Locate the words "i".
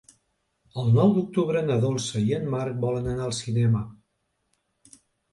2.29-2.33